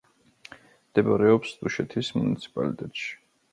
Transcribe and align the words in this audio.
მდებარეობს 0.53 1.53
დუშეთის 1.61 2.11
მუნიციპალიტეტში. 2.19 3.09